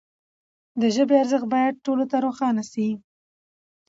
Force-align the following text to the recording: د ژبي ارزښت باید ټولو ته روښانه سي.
د 0.81 0.83
ژبي 0.95 1.15
ارزښت 1.21 1.47
باید 1.53 1.83
ټولو 1.85 2.03
ته 2.11 2.17
روښانه 2.25 2.63
سي. 2.71 2.87